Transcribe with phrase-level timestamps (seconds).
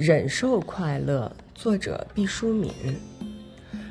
[0.00, 2.72] 忍受快乐，作者毕淑敏。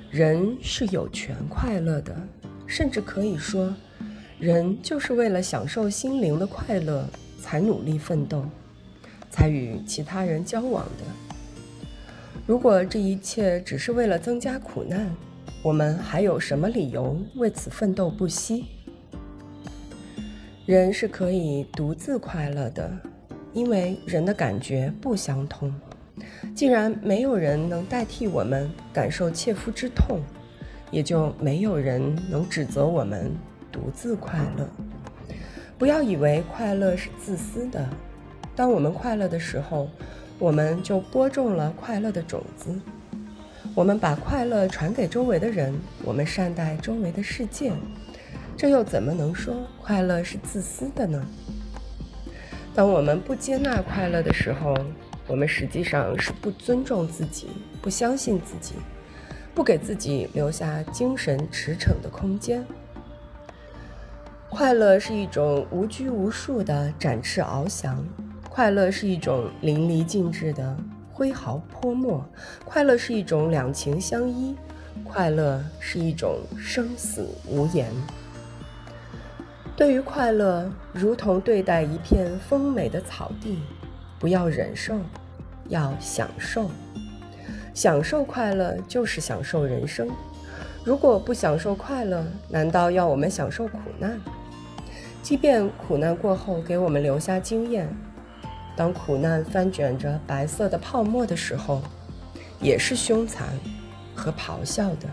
[0.09, 2.17] 人是有权快乐的，
[2.65, 3.71] 甚至可以说，
[4.39, 7.07] 人就是为了享受心灵的快乐
[7.39, 8.43] 才努力奋斗，
[9.29, 11.05] 才与其他人交往的。
[12.47, 15.15] 如果这一切只是为了增加苦难，
[15.61, 18.65] 我们还有什么理由为此奋斗不息？
[20.65, 22.91] 人是可以独自快乐的，
[23.53, 25.71] 因为人的感觉不相通。
[26.55, 30.19] 既然没有人能代替我们感受切肤之痛，
[30.91, 33.31] 也就没有人能指责我们
[33.71, 34.67] 独自快乐。
[35.77, 37.87] 不要以为快乐是自私的。
[38.55, 39.87] 当我们快乐的时候，
[40.37, 42.77] 我们就播种了快乐的种子。
[43.75, 45.73] 我们把快乐传给周围的人，
[46.03, 47.71] 我们善待周围的世界。
[48.57, 51.25] 这又怎么能说快乐是自私的呢？
[52.79, 54.73] 当我们不接纳快乐的时候，
[55.27, 57.47] 我们实际上是不尊重自己，
[57.81, 58.75] 不相信自己，
[59.53, 62.65] 不给自己留下精神驰骋的空间。
[64.49, 68.01] 快乐是一种无拘无束的展翅翱翔，
[68.49, 70.77] 快乐是一种淋漓尽致的
[71.11, 72.25] 挥毫泼墨，
[72.63, 74.55] 快乐是一种两情相依，
[75.03, 77.91] 快乐是一种生死无言。
[79.79, 83.59] 对于快乐，如同对待一片丰美的草地。
[84.19, 84.99] 不要忍受，
[85.69, 86.69] 要享受。
[87.73, 90.09] 享受快乐就是享受人生。
[90.83, 94.19] 如果不享受快乐，难道要我们享受苦难？
[95.23, 97.87] 即便苦难过后给我们留下经验，
[98.75, 101.81] 当苦难翻卷着白色的泡沫的时候，
[102.59, 103.47] 也是凶残
[104.13, 105.07] 和咆哮的。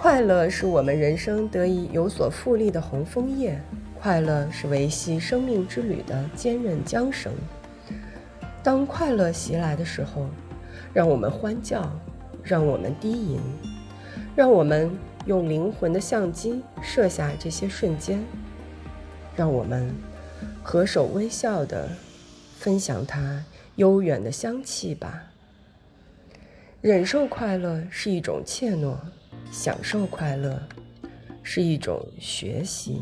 [0.00, 3.60] 快乐是我们人生得以有所复利的红枫叶。
[4.00, 7.32] 快乐是维系生命之旅的坚韧缰绳。
[8.62, 10.28] 当快乐袭来的时候，
[10.94, 11.90] 让我们欢叫，
[12.44, 13.40] 让我们低吟，
[14.36, 14.88] 让我们
[15.26, 18.24] 用灵魂的相机摄下这些瞬间，
[19.34, 19.92] 让我们
[20.62, 21.88] 合手微笑地
[22.56, 23.44] 分享它
[23.74, 25.24] 悠远的香气吧。
[26.80, 28.94] 忍受快乐是一种怯懦，
[29.50, 30.60] 享受快乐
[31.42, 33.00] 是一种学习。